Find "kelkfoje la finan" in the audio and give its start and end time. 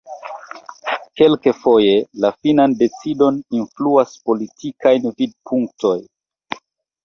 1.21-2.75